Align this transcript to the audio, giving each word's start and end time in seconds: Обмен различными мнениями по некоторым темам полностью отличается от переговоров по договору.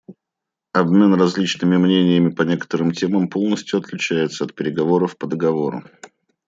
Обмен 0.73 1.13
различными 1.13 1.77
мнениями 1.77 2.31
по 2.31 2.41
некоторым 2.41 2.91
темам 2.91 3.29
полностью 3.29 3.77
отличается 3.77 4.45
от 4.45 4.55
переговоров 4.55 5.15
по 5.15 5.27
договору. 5.27 5.83